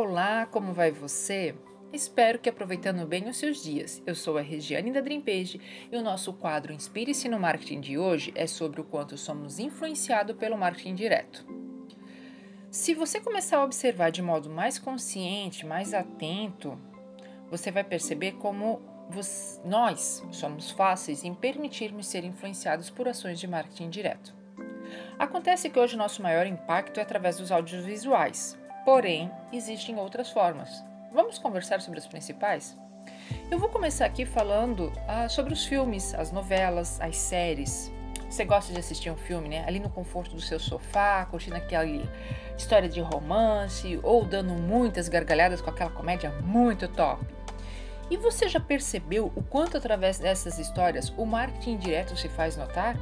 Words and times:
Olá, 0.00 0.46
como 0.46 0.72
vai 0.72 0.92
você? 0.92 1.56
Espero 1.92 2.38
que 2.38 2.48
aproveitando 2.48 3.04
bem 3.04 3.28
os 3.28 3.36
seus 3.36 3.60
dias. 3.60 4.00
Eu 4.06 4.14
sou 4.14 4.38
a 4.38 4.40
Regiane 4.40 4.92
da 4.92 5.00
Dreampage 5.00 5.60
e 5.90 5.96
o 5.96 6.02
nosso 6.02 6.32
quadro 6.34 6.72
Inspire-se 6.72 7.28
no 7.28 7.40
Marketing 7.40 7.80
de 7.80 7.98
hoje 7.98 8.32
é 8.36 8.46
sobre 8.46 8.80
o 8.80 8.84
quanto 8.84 9.18
somos 9.18 9.58
influenciados 9.58 10.36
pelo 10.36 10.56
marketing 10.56 10.94
direto. 10.94 11.44
Se 12.70 12.94
você 12.94 13.20
começar 13.20 13.56
a 13.56 13.64
observar 13.64 14.12
de 14.12 14.22
modo 14.22 14.48
mais 14.48 14.78
consciente, 14.78 15.66
mais 15.66 15.92
atento, 15.92 16.78
você 17.50 17.72
vai 17.72 17.82
perceber 17.82 18.34
como 18.34 18.80
nós 19.64 20.24
somos 20.30 20.70
fáceis 20.70 21.24
em 21.24 21.34
permitirmos 21.34 22.06
ser 22.06 22.22
influenciados 22.22 22.88
por 22.88 23.08
ações 23.08 23.40
de 23.40 23.48
marketing 23.48 23.90
direto. 23.90 24.32
Acontece 25.18 25.68
que 25.68 25.78
hoje 25.80 25.96
nosso 25.96 26.22
maior 26.22 26.46
impacto 26.46 27.00
é 27.00 27.02
através 27.02 27.38
dos 27.38 27.50
audiovisuais, 27.50 28.56
porém 28.88 29.30
existem 29.52 29.98
outras 29.98 30.30
formas. 30.30 30.82
Vamos 31.12 31.38
conversar 31.38 31.82
sobre 31.82 31.98
as 31.98 32.06
principais? 32.06 32.74
Eu 33.50 33.58
vou 33.58 33.68
começar 33.68 34.06
aqui 34.06 34.24
falando 34.24 34.90
ah, 35.06 35.28
sobre 35.28 35.52
os 35.52 35.66
filmes, 35.66 36.14
as 36.14 36.32
novelas, 36.32 36.98
as 36.98 37.14
séries. 37.14 37.92
Você 38.30 38.46
gosta 38.46 38.72
de 38.72 38.78
assistir 38.78 39.10
um 39.10 39.16
filme, 39.16 39.50
né? 39.50 39.62
Ali 39.66 39.78
no 39.78 39.90
conforto 39.90 40.34
do 40.34 40.40
seu 40.40 40.58
sofá, 40.58 41.26
curtindo 41.26 41.56
aquela 41.56 41.84
história 42.56 42.88
de 42.88 42.98
romance 43.02 44.00
ou 44.02 44.24
dando 44.24 44.54
muitas 44.54 45.06
gargalhadas 45.06 45.60
com 45.60 45.68
aquela 45.68 45.90
comédia 45.90 46.30
muito 46.40 46.88
top. 46.88 47.22
E 48.10 48.16
você 48.16 48.48
já 48.48 48.58
percebeu 48.58 49.30
o 49.36 49.42
quanto 49.42 49.76
através 49.76 50.18
dessas 50.18 50.58
histórias 50.58 51.12
o 51.16 51.26
marketing 51.26 51.76
direto 51.76 52.16
se 52.16 52.28
faz 52.28 52.56
notar? 52.56 52.98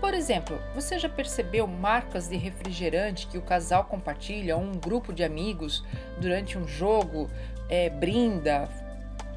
Por 0.00 0.14
exemplo, 0.14 0.58
você 0.74 0.98
já 0.98 1.08
percebeu 1.08 1.66
marcas 1.66 2.28
de 2.28 2.36
refrigerante 2.36 3.26
que 3.28 3.38
o 3.38 3.42
casal 3.42 3.84
compartilha 3.84 4.56
ou 4.56 4.62
um 4.62 4.72
grupo 4.72 5.12
de 5.12 5.22
amigos 5.22 5.84
durante 6.20 6.58
um 6.58 6.66
jogo 6.66 7.30
é, 7.68 7.88
brinda, 7.88 8.68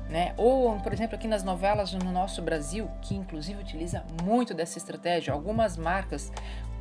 né? 0.09 0.33
Ou, 0.37 0.77
por 0.79 0.91
exemplo, 0.91 1.15
aqui 1.15 1.27
nas 1.27 1.43
novelas 1.43 1.93
no 1.93 2.11
nosso 2.11 2.41
Brasil, 2.41 2.89
que 3.01 3.15
inclusive 3.15 3.61
utiliza 3.61 4.03
muito 4.23 4.53
dessa 4.53 4.77
estratégia, 4.77 5.33
algumas 5.33 5.77
marcas 5.77 6.31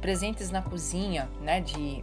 presentes 0.00 0.50
na 0.50 0.62
cozinha, 0.62 1.28
né? 1.41 1.60
De 1.60 2.02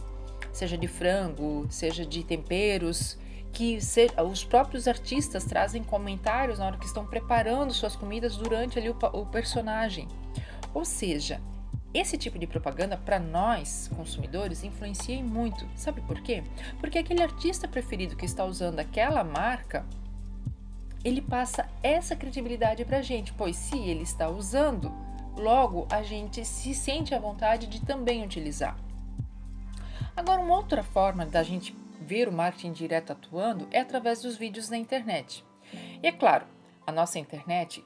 seja 0.52 0.78
de 0.78 0.86
frango, 0.86 1.66
seja 1.68 2.06
de 2.06 2.22
temperos, 2.22 3.18
que 3.52 3.80
se, 3.80 4.08
os 4.30 4.44
próprios 4.44 4.88
artistas 4.88 5.44
trazem 5.44 5.82
comentários 5.84 6.58
na 6.58 6.66
hora 6.66 6.78
que 6.78 6.86
estão 6.86 7.06
preparando 7.06 7.72
suas 7.72 7.94
comidas 7.94 8.36
durante 8.36 8.78
ali 8.78 8.88
o, 8.88 8.96
o 9.12 9.26
personagem. 9.26 10.08
Ou 10.72 10.84
seja, 10.84 11.40
esse 11.92 12.16
tipo 12.16 12.38
de 12.38 12.46
propaganda 12.46 12.96
para 12.96 13.18
nós 13.18 13.90
consumidores 13.94 14.64
influencia 14.64 15.22
muito. 15.22 15.68
Sabe 15.76 16.00
por 16.00 16.20
quê? 16.22 16.42
Porque 16.80 16.98
aquele 16.98 17.22
artista 17.22 17.68
preferido 17.68 18.16
que 18.16 18.24
está 18.24 18.44
usando 18.44 18.80
aquela 18.80 19.22
marca, 19.22 19.84
ele 21.04 21.20
passa 21.20 21.68
essa 21.82 22.16
credibilidade 22.16 22.84
para 22.86 22.98
a 22.98 23.02
gente, 23.02 23.34
pois 23.34 23.56
se 23.56 23.76
ele 23.78 24.02
está 24.02 24.30
usando, 24.30 24.90
logo 25.36 25.86
a 25.90 26.02
gente 26.02 26.44
se 26.44 26.74
sente 26.74 27.14
à 27.14 27.18
vontade 27.18 27.66
de 27.66 27.82
também 27.82 28.24
utilizar. 28.24 28.76
Agora, 30.16 30.40
uma 30.40 30.56
outra 30.56 30.82
forma 30.82 31.26
da 31.26 31.42
gente 31.42 31.74
ver 32.02 32.28
o 32.28 32.32
marketing 32.32 32.72
direto 32.72 33.12
atuando 33.12 33.66
é 33.70 33.80
através 33.80 34.20
dos 34.20 34.36
vídeos 34.36 34.68
na 34.68 34.76
internet. 34.76 35.44
E 36.02 36.06
é 36.06 36.12
claro, 36.12 36.46
a 36.86 36.92
nossa 36.92 37.18
internet 37.18 37.82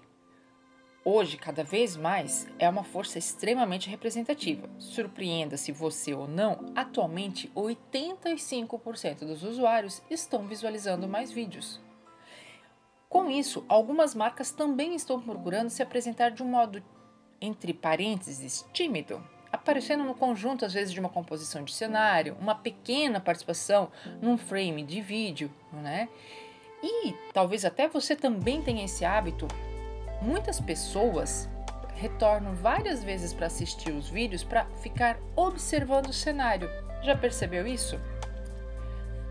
hoje, 1.04 1.36
cada 1.36 1.62
vez 1.62 1.96
mais, 1.96 2.48
é 2.58 2.68
uma 2.68 2.82
força 2.82 3.16
extremamente 3.16 3.88
representativa. 3.88 4.68
Surpreenda-se 4.76 5.70
você 5.70 6.12
ou 6.12 6.26
não, 6.26 6.72
atualmente 6.74 7.48
85% 7.54 9.20
dos 9.20 9.44
usuários 9.44 10.02
estão 10.10 10.48
visualizando 10.48 11.06
mais 11.06 11.30
vídeos. 11.30 11.80
Com 13.08 13.30
isso, 13.30 13.64
algumas 13.68 14.16
marcas 14.16 14.50
também 14.50 14.96
estão 14.96 15.20
procurando 15.20 15.70
se 15.70 15.80
apresentar 15.80 16.30
de 16.30 16.42
um 16.42 16.48
modo, 16.48 16.82
entre 17.40 17.72
parênteses, 17.72 18.66
tímido, 18.72 19.22
aparecendo 19.52 20.04
no 20.04 20.14
conjunto, 20.14 20.64
às 20.64 20.72
vezes, 20.72 20.92
de 20.92 21.00
uma 21.00 21.08
composição 21.08 21.62
de 21.64 21.72
cenário, 21.72 22.36
uma 22.40 22.54
pequena 22.54 23.20
participação 23.20 23.90
num 24.20 24.36
frame 24.36 24.82
de 24.82 25.00
vídeo, 25.00 25.50
né? 25.72 26.08
E 26.82 27.14
talvez 27.32 27.64
até 27.64 27.88
você 27.88 28.14
também 28.14 28.62
tenha 28.62 28.84
esse 28.84 29.04
hábito. 29.04 29.48
Muitas 30.20 30.60
pessoas 30.60 31.48
retornam 31.94 32.54
várias 32.54 33.02
vezes 33.02 33.32
para 33.32 33.46
assistir 33.46 33.90
os 33.90 34.08
vídeos 34.08 34.44
para 34.44 34.66
ficar 34.82 35.18
observando 35.34 36.08
o 36.08 36.12
cenário. 36.12 36.68
Já 37.02 37.16
percebeu 37.16 37.66
isso? 37.66 37.98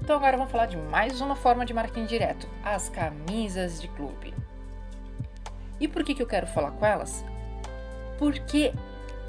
Então 0.01 0.17
agora 0.17 0.37
vamos 0.37 0.51
falar 0.51 0.65
de 0.65 0.77
mais 0.77 1.21
uma 1.21 1.35
forma 1.35 1.65
de 1.65 1.73
marketing 1.73 2.05
direto, 2.05 2.47
as 2.63 2.89
camisas 2.89 3.81
de 3.81 3.87
clube. 3.89 4.33
E 5.79 5.87
por 5.87 6.03
que, 6.03 6.15
que 6.15 6.21
eu 6.21 6.27
quero 6.27 6.47
falar 6.47 6.71
com 6.71 6.85
elas? 6.85 7.23
Porque 8.17 8.73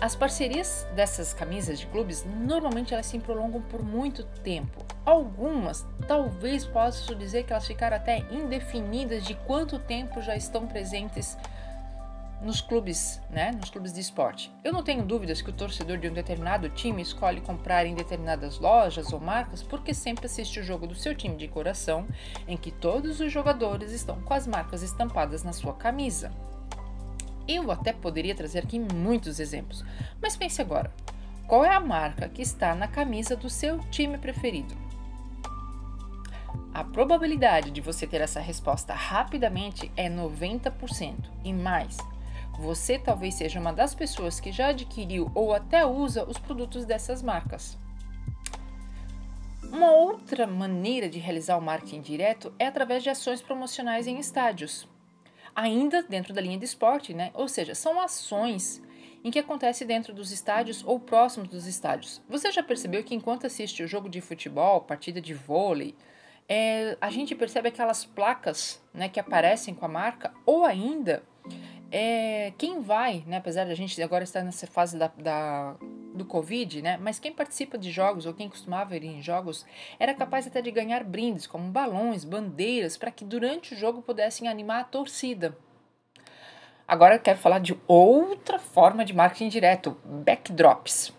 as 0.01 0.15
parcerias 0.15 0.87
dessas 0.95 1.33
camisas 1.33 1.79
de 1.79 1.87
clubes 1.87 2.25
normalmente 2.25 2.93
elas 2.93 3.07
se 3.07 3.19
prolongam 3.19 3.63
por 3.63 3.83
muito 3.83 4.25
tempo. 4.43 4.85
Algumas, 5.05 5.87
talvez 6.07 6.67
posso 6.67 7.15
dizer 7.15 7.45
que 7.45 7.53
elas 7.53 7.67
ficaram 7.67 7.97
até 7.97 8.19
indefinidas 8.31 9.25
de 9.25 9.35
quanto 9.35 9.79
tempo 9.79 10.21
já 10.21 10.37
estão 10.37 10.67
presentes 10.67 11.37
nos 12.43 12.61
clubes, 12.61 13.21
né, 13.31 13.53
nos 13.53 13.71
clubes 13.71 13.93
de 13.93 14.01
esporte. 14.01 14.53
Eu 14.63 14.71
não 14.71 14.83
tenho 14.83 15.03
dúvidas 15.03 15.41
que 15.41 15.49
o 15.49 15.53
torcedor 15.53 15.97
de 15.97 16.09
um 16.09 16.13
determinado 16.13 16.69
time 16.69 17.01
escolhe 17.01 17.41
comprar 17.41 17.87
em 17.87 17.95
determinadas 17.95 18.59
lojas 18.59 19.13
ou 19.13 19.19
marcas 19.19 19.63
porque 19.63 19.95
sempre 19.95 20.27
assiste 20.27 20.61
o 20.61 20.63
jogo 20.63 20.87
do 20.87 20.95
seu 20.95 21.15
time 21.15 21.37
de 21.37 21.49
coração, 21.49 22.07
em 22.47 22.57
que 22.57 22.71
todos 22.71 23.21
os 23.21 23.33
jogadores 23.33 23.93
estão 23.93 24.21
com 24.21 24.35
as 24.35 24.47
marcas 24.47 24.83
estampadas 24.83 25.43
na 25.43 25.55
sua 25.55 25.73
camisa. 25.73 26.31
Eu 27.49 27.71
até 27.71 27.93
poderia 27.93 28.35
trazer 28.35 28.61
aqui 28.61 28.79
muitos 28.79 29.39
exemplos, 29.39 29.85
mas 30.21 30.37
pense 30.37 30.61
agora: 30.61 30.93
qual 31.47 31.65
é 31.65 31.73
a 31.73 31.81
marca 31.81 32.29
que 32.29 32.43
está 32.43 32.75
na 32.75 32.89
camisa 32.89 33.37
do 33.37 33.49
seu 33.49 33.79
time 33.91 34.19
preferido? 34.19 34.75
A 36.75 36.83
probabilidade 36.83 37.71
de 37.71 37.81
você 37.81 38.07
ter 38.07 38.21
essa 38.21 38.41
resposta 38.41 38.93
rapidamente 38.93 39.91
é 39.97 40.11
90% 40.11 41.15
e 41.45 41.53
mais. 41.53 41.97
Você 42.59 42.99
talvez 42.99 43.35
seja 43.35 43.61
uma 43.61 43.73
das 43.73 43.95
pessoas 43.95 44.41
que 44.41 44.51
já 44.51 44.69
adquiriu 44.69 45.31
ou 45.35 45.55
até 45.55 45.87
usa 45.87 46.25
os 46.29 46.39
produtos 46.39 46.85
dessas 46.85 47.23
marcas. 47.23 47.79
Uma 49.63 49.93
outra 49.93 50.47
maneira 50.47 51.09
de 51.09 51.19
realizar 51.19 51.57
o 51.57 51.63
marketing 51.63 52.01
direto 52.01 52.53
é 52.59 52.67
através 52.67 53.03
de 53.03 53.11
ações 53.11 53.41
promocionais 53.41 54.07
em 54.07 54.19
estádios 54.19 54.89
ainda 55.57 56.03
dentro 56.03 56.35
da 56.35 56.41
linha 56.41 56.59
de 56.59 56.67
esporte, 56.67 57.15
né? 57.15 57.31
Ou 57.33 57.49
seja, 57.49 57.75
são 57.75 57.99
ações 57.99 58.83
em 59.25 59.31
que 59.31 59.39
acontece 59.39 59.85
dentro 59.85 60.15
dos 60.15 60.31
estádios 60.31 60.85
ou 60.87 61.01
próximos 61.01 61.49
dos 61.49 61.67
estádios. 61.67 62.23
Você 62.29 62.53
já 62.53 62.63
percebeu 62.63 63.03
que 63.03 63.15
enquanto 63.15 63.47
assiste 63.47 63.83
o 63.83 63.89
jogo 63.89 64.09
de 64.09 64.21
futebol, 64.21 64.83
partida 64.83 65.21
de 65.21 65.35
vôlei, 65.35 65.97
é, 66.49 66.97
a 67.01 67.11
gente 67.11 67.35
percebe 67.35 67.69
aquelas 67.69 68.05
placas 68.05 68.81
né, 68.95 69.09
que 69.09 69.19
aparecem 69.19 69.75
com 69.75 69.85
a 69.85 69.89
marca, 69.89 70.33
ou 70.45 70.65
ainda 70.65 71.25
é, 71.91 72.53
quem 72.57 72.81
vai, 72.81 73.25
né, 73.27 73.39
apesar 73.39 73.67
da 73.67 73.75
gente 73.75 74.01
agora 74.01 74.23
estar 74.23 74.43
nessa 74.43 74.67
fase 74.67 74.97
da, 74.97 75.09
da, 75.19 75.75
do 76.17 76.25
Covid, 76.25 76.83
né, 76.83 76.99
mas 77.01 77.19
quem 77.19 77.33
participa 77.33 77.79
de 77.79 77.93
jogos 77.93 78.27
ou 78.27 78.35
quem 78.35 78.49
costumava 78.49 78.97
ir 78.97 79.05
em 79.05 79.23
jogos 79.23 79.65
era 79.99 80.15
capaz 80.15 80.47
até 80.47 80.61
de 80.61 80.71
ganhar 80.71 81.05
brindes, 81.05 81.47
como 81.47 81.71
balões, 81.71 82.25
bandeiras, 82.25 82.97
para 82.97 83.11
que 83.11 83.25
durante 83.25 83.75
o 83.75 83.77
jogo 83.77 84.03
pudessem 84.03 84.49
animar 84.49 84.81
a 84.81 84.85
torcida. 84.85 85.57
Agora 86.89 87.17
eu 87.17 87.21
quero 87.21 87.39
falar 87.39 87.59
de 87.59 87.77
outra 87.87 88.59
forma 88.59 89.05
de 89.05 89.13
marketing 89.13 89.49
direto, 89.49 89.97
backdrops. 90.05 91.13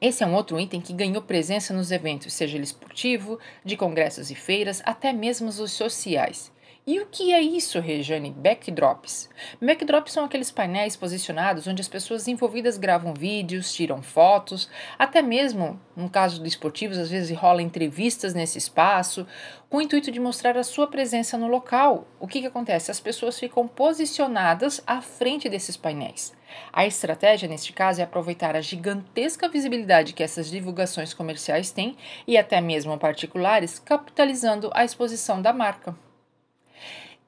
Esse 0.00 0.22
é 0.22 0.26
um 0.26 0.34
outro 0.34 0.58
item 0.60 0.80
que 0.80 0.92
ganhou 0.92 1.20
presença 1.20 1.74
nos 1.74 1.90
eventos, 1.90 2.32
seja 2.32 2.56
ele 2.56 2.64
esportivo, 2.64 3.38
de 3.64 3.76
congressos 3.76 4.30
e 4.30 4.34
feiras, 4.34 4.80
até 4.84 5.12
mesmo 5.12 5.48
os 5.48 5.72
sociais. 5.72 6.52
E 6.88 7.00
o 7.00 7.04
que 7.04 7.34
é 7.34 7.42
isso, 7.42 7.78
Rejane? 7.80 8.30
Backdrops. 8.30 9.28
Backdrops 9.60 10.10
são 10.10 10.24
aqueles 10.24 10.50
painéis 10.50 10.96
posicionados 10.96 11.66
onde 11.66 11.82
as 11.82 11.86
pessoas 11.86 12.26
envolvidas 12.26 12.78
gravam 12.78 13.12
vídeos, 13.12 13.74
tiram 13.74 14.02
fotos, 14.02 14.70
até 14.98 15.20
mesmo, 15.20 15.78
no 15.94 16.08
caso 16.08 16.42
de 16.42 16.48
esportivos, 16.48 16.96
às 16.96 17.10
vezes 17.10 17.36
rola 17.36 17.60
entrevistas 17.60 18.32
nesse 18.32 18.56
espaço, 18.56 19.26
com 19.68 19.76
o 19.76 19.82
intuito 19.82 20.10
de 20.10 20.18
mostrar 20.18 20.56
a 20.56 20.64
sua 20.64 20.86
presença 20.86 21.36
no 21.36 21.46
local. 21.46 22.08
O 22.18 22.26
que, 22.26 22.40
que 22.40 22.46
acontece? 22.46 22.90
As 22.90 23.00
pessoas 23.00 23.38
ficam 23.38 23.68
posicionadas 23.68 24.82
à 24.86 25.02
frente 25.02 25.46
desses 25.46 25.76
painéis. 25.76 26.34
A 26.72 26.86
estratégia, 26.86 27.50
neste 27.50 27.74
caso, 27.74 28.00
é 28.00 28.04
aproveitar 28.04 28.56
a 28.56 28.62
gigantesca 28.62 29.46
visibilidade 29.46 30.14
que 30.14 30.22
essas 30.22 30.50
divulgações 30.50 31.12
comerciais 31.12 31.70
têm 31.70 31.98
e 32.26 32.38
até 32.38 32.62
mesmo 32.62 32.96
particulares, 32.96 33.78
capitalizando 33.78 34.70
a 34.72 34.86
exposição 34.86 35.42
da 35.42 35.52
marca. 35.52 35.94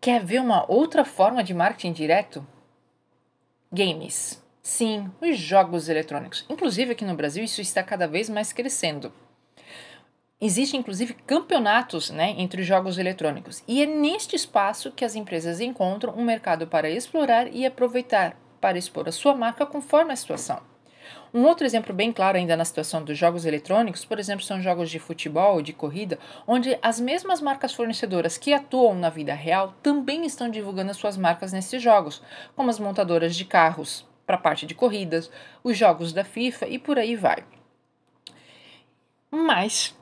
Quer 0.01 0.25
ver 0.25 0.41
uma 0.41 0.71
outra 0.71 1.05
forma 1.05 1.45
de 1.45 1.53
marketing 1.53 1.93
direto? 1.93 2.47
Games. 3.73 4.43
Sim, 4.63 5.11
os 5.21 5.39
jogos 5.39 5.89
eletrônicos. 5.89 6.45
Inclusive 6.49 6.93
aqui 6.93 7.05
no 7.05 7.15
Brasil 7.15 7.45
isso 7.45 7.61
está 7.61 7.83
cada 7.83 8.07
vez 8.07 8.29
mais 8.29 8.53
crescendo. 8.53 9.13
Existem 10.41 10.81
inclusive 10.81 11.13
campeonatos 11.13 12.09
né, 12.09 12.35
entre 12.39 12.63
os 12.63 12.67
jogos 12.67 12.97
eletrônicos, 12.97 13.63
e 13.69 13.83
é 13.83 13.87
neste 13.87 14.35
espaço 14.35 14.91
que 14.91 15.05
as 15.05 15.15
empresas 15.15 15.61
encontram 15.61 16.15
um 16.15 16.25
mercado 16.25 16.67
para 16.67 16.89
explorar 16.89 17.47
e 17.53 17.67
aproveitar 17.67 18.39
para 18.59 18.79
expor 18.79 19.07
a 19.07 19.13
sua 19.13 19.35
marca 19.35 19.67
conforme 19.67 20.13
a 20.13 20.17
situação. 20.17 20.70
Um 21.33 21.45
outro 21.45 21.65
exemplo 21.65 21.95
bem 21.95 22.13
claro 22.13 22.37
ainda 22.37 22.57
na 22.57 22.65
situação 22.65 23.05
dos 23.05 23.17
jogos 23.17 23.45
eletrônicos, 23.45 24.05
por 24.05 24.19
exemplo, 24.19 24.45
são 24.45 24.61
jogos 24.61 24.91
de 24.91 24.99
futebol, 24.99 25.63
de 25.63 25.73
corrida, 25.73 26.19
onde 26.47 26.77
as 26.83 26.99
mesmas 26.99 27.41
marcas 27.41 27.73
fornecedoras 27.73 28.37
que 28.37 28.53
atuam 28.53 28.95
na 28.95 29.09
vida 29.09 29.33
real 29.33 29.75
também 29.83 30.27
estão 30.27 30.51
divulgando 30.51 30.91
as 30.91 30.97
suas 30.97 31.17
marcas 31.17 31.53
nesses 31.53 31.81
jogos, 31.81 32.23
como 32.57 32.71
as 32.71 32.81
montadoras 32.81 33.37
de 33.37 33.45
carros 33.45 34.05
para 34.27 34.37
a 34.37 34.41
parte 34.41 34.67
de 34.67 34.75
corridas, 34.75 35.31
os 35.63 35.77
jogos 35.77 36.13
da 36.13 36.25
FIFA 36.25 36.69
e 36.69 36.79
por 36.79 36.99
aí 36.99 37.17
vai. 37.17 37.45
Mas 39.31 39.97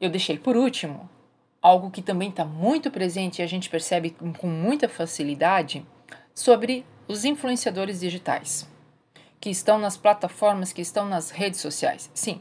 eu 0.00 0.08
deixei 0.08 0.38
por 0.38 0.56
último 0.56 1.08
algo 1.60 1.90
que 1.90 2.00
também 2.00 2.30
está 2.30 2.44
muito 2.44 2.90
presente 2.90 3.40
e 3.40 3.42
a 3.42 3.46
gente 3.46 3.68
percebe 3.68 4.10
com 4.38 4.46
muita 4.46 4.88
facilidade 4.88 5.84
sobre 6.34 6.86
os 7.06 7.24
influenciadores 7.24 8.00
digitais, 8.00 8.68
que 9.40 9.50
estão 9.50 9.78
nas 9.78 9.96
plataformas, 9.96 10.72
que 10.72 10.82
estão 10.82 11.06
nas 11.06 11.30
redes 11.30 11.60
sociais. 11.60 12.10
Sim, 12.12 12.40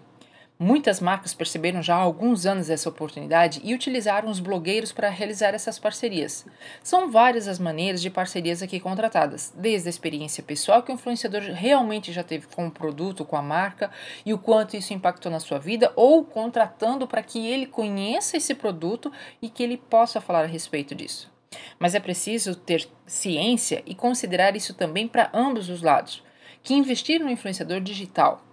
Muitas 0.62 1.00
marcas 1.00 1.34
perceberam 1.34 1.81
já 1.81 1.96
há 1.96 2.00
alguns 2.00 2.46
anos 2.46 2.69
essa 2.69 2.90
oportunidade 2.90 3.62
e 3.63 3.74
utilizaram 3.74 4.30
os 4.30 4.42
blogueiros 4.42 4.92
para 4.92 5.07
realizar 5.07 5.56
essas 5.56 5.80
parcerias. 5.80 6.46
São 6.84 7.10
várias 7.10 7.48
as 7.48 7.57
maneiras 7.57 8.01
de 8.01 8.10
parcerias 8.10 8.62
aqui 8.62 8.78
contratadas, 8.78 9.54
desde 9.56 9.88
a 9.88 9.90
experiência 9.90 10.44
pessoal 10.44 10.84
que 10.84 10.92
o 10.92 10.96
influenciador 10.96 11.44
realmente 11.44 12.12
já 12.12 12.24
teve 12.24 12.46
com 12.48 12.68
o 12.68 12.72
produto, 12.72 13.24
com 13.24 13.38
a 13.38 13.42
marca 13.42 13.90
e 14.25 14.34
o 14.34 14.38
quanto 14.38 14.75
isso 14.75 14.94
impactou 14.94 15.31
na 15.31 15.40
sua 15.40 15.60
vida, 15.60 15.94
ou 15.95 16.25
contratando 16.25 17.07
para 17.07 17.24
que 17.24 17.48
ele 17.48 17.66
conheça 17.66 18.36
esse 18.36 18.54
produto 18.54 19.10
e 19.42 19.48
que 19.48 19.63
ele 19.63 19.78
possa 19.78 20.19
falar 20.19 20.44
a 20.44 20.45
respeito 20.45 20.94
disso. 20.94 21.31
Mas 21.80 21.95
é 21.95 22.02
preciso 22.02 22.54
ter 22.54 22.86
ciência 23.07 23.81
e 23.86 23.95
considerar 23.95 24.57
isso 24.57 24.74
também 24.74 25.07
para 25.07 25.30
ambos 25.34 25.69
os 25.69 25.81
lados, 25.81 26.22
que 26.64 26.74
investir 26.74 27.20
no 27.20 27.30
influenciador 27.30 27.82
digital 27.82 28.44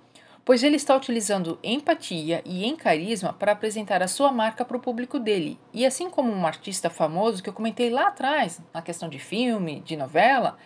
pois 0.47 0.63
ele 0.63 0.77
está 0.77 0.97
utilizando 0.97 1.59
empatia 1.61 2.41
e 2.45 2.65
em 2.65 2.77
carisma 2.77 3.33
para 3.33 3.51
apresentar 3.51 4.01
a 4.01 4.07
sua 4.07 4.31
marca 4.31 4.65
para 4.65 4.77
o 4.77 4.81
público 4.81 5.19
dele. 5.19 5.59
E 5.75 5.85
assim 5.85 6.09
como 6.09 6.33
um 6.33 6.47
artista 6.47 6.89
famoso 6.89 7.43
que 7.43 7.49
eu 7.49 7.53
comentei 7.53 7.91
lá 7.91 8.07
atrás, 8.07 8.63
na 8.73 8.81
questão 8.81 9.09
de 9.09 9.19
filme, 9.19 9.81
de 9.81 9.97
novela, 9.97 10.57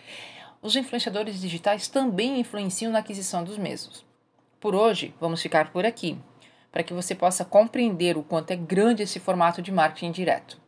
os 0.61 0.77
influenciadores 0.77 1.41
digitais 1.41 1.89
também 1.89 2.39
influenciam 2.39 2.93
na 2.93 2.99
aquisição 2.99 3.43
dos 3.43 3.57
mesmos. 3.57 4.05
Por 4.61 4.75
hoje, 4.75 5.15
vamos 5.19 5.41
ficar 5.41 5.73
por 5.73 5.87
aqui, 5.87 6.19
para 6.71 6.83
que 6.83 6.93
você 6.93 7.15
possa 7.15 7.43
compreender 7.43 8.19
o 8.19 8.23
quanto 8.23 8.51
é 8.51 8.57
grande 8.57 9.05
esse 9.05 9.19
formato 9.19 9.63
de 9.63 9.73
marketing 9.73 10.11
direto. 10.11 10.61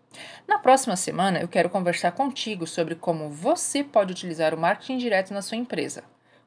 Na 0.48 0.58
próxima 0.58 0.96
semana, 0.96 1.38
eu 1.38 1.48
quero 1.48 1.68
conversar 1.68 2.12
contigo 2.12 2.66
sobre 2.66 2.94
como 2.94 3.28
você 3.28 3.84
pode 3.84 4.12
utilizar 4.12 4.54
o 4.54 4.58
marketing 4.58 4.96
direto 4.96 5.34
na 5.34 5.42
sua 5.42 5.58
empresa. 5.58 6.02